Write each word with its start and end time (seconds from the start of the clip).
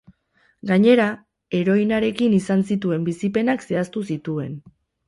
Gainera, 0.69 1.05
heroinarekin 1.59 2.35
izan 2.41 2.67
zituen 2.73 3.07
bizipenak 3.13 3.71
zehaztu 3.71 4.07
zituen. 4.15 4.63